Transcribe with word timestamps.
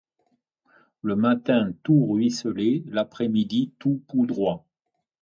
Le 1.03 1.15
matin 1.15 1.73
tout 1.83 2.07
ruisselait, 2.07 2.81
l’après-midi 2.87 3.71
tout 3.77 4.01
poudroie. 4.07 4.65